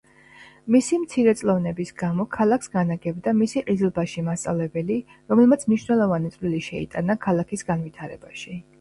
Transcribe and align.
მისი 0.75 0.97
მცირეწლოვნების 1.01 1.91
გამო 2.03 2.25
ქალაქს 2.37 2.73
განაგებდა 2.79 3.35
მისი 3.43 3.65
ყიზილბაში 3.69 4.25
მასწავლებელი, 4.33 4.99
რომელმაც 5.35 5.69
მნიშვნელოვანი 5.71 6.37
წვლილი 6.39 6.67
შეიტანა 6.73 7.21
ქალაქის 7.31 7.71
განვითარებაში. 7.73 8.63